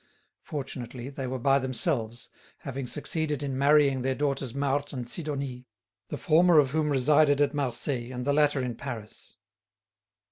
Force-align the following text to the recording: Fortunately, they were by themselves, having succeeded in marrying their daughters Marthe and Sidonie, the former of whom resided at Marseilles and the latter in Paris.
Fortunately, 0.41 1.09
they 1.11 1.27
were 1.27 1.37
by 1.37 1.59
themselves, 1.59 2.29
having 2.61 2.87
succeeded 2.87 3.43
in 3.43 3.55
marrying 3.55 4.01
their 4.01 4.15
daughters 4.15 4.51
Marthe 4.55 4.93
and 4.93 5.07
Sidonie, 5.07 5.67
the 6.09 6.17
former 6.17 6.57
of 6.57 6.71
whom 6.71 6.89
resided 6.89 7.39
at 7.39 7.53
Marseilles 7.53 8.11
and 8.11 8.25
the 8.25 8.33
latter 8.33 8.63
in 8.63 8.73
Paris. 8.73 9.35